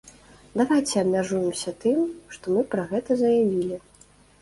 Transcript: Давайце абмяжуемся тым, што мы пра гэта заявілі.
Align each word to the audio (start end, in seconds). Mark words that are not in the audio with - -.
Давайце 0.61 0.95
абмяжуемся 1.01 1.75
тым, 1.85 2.01
што 2.35 2.45
мы 2.59 2.67
пра 2.75 2.91
гэта 2.97 3.23
заявілі. 3.25 3.83